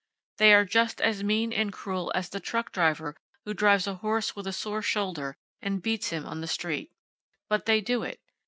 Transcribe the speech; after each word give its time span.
They 0.39 0.55
are 0.55 0.65
just 0.65 0.99
as 0.99 1.23
mean 1.23 1.53
and 1.53 1.71
cruel 1.71 2.11
as 2.15 2.27
the 2.29 2.39
truck 2.39 2.71
driver 2.71 3.15
who 3.45 3.53
drives 3.53 3.85
a 3.85 3.93
horse 3.93 4.35
with 4.35 4.47
a 4.47 4.51
sore 4.51 4.81
shoulder 4.81 5.35
and 5.61 5.79
beats 5.79 6.09
him 6.09 6.25
on 6.25 6.41
the 6.41 6.47
street. 6.47 6.91
But 7.49 7.67
they 7.67 7.81
do 7.81 8.01
it! 8.01 8.19